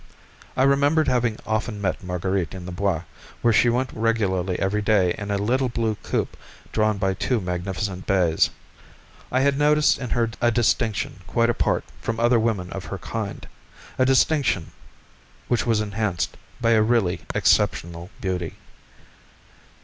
[0.57, 3.03] I remembered having often met Marguerite in the Bois,
[3.43, 6.29] where she went regularly every day in a little blue coupé
[6.71, 8.47] drawn by two magnificent bays,
[9.29, 12.97] and I had noticed in her a distinction quite apart from other women of her
[12.97, 13.47] kind,
[13.99, 14.71] a distinction
[15.47, 18.55] which was enhanced by a really exceptional beauty.